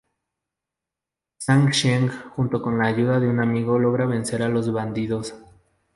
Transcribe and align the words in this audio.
Zhang 1.37 1.69
Sheng 1.71 2.09
junto 2.35 2.59
con 2.59 2.79
la 2.79 2.87
ayuda 2.87 3.19
de 3.19 3.27
un 3.29 3.39
amigo 3.39 3.77
logra 3.77 4.07
vencer 4.07 4.41
a 4.41 4.49
los 4.49 4.73
bandidos. 4.73 5.35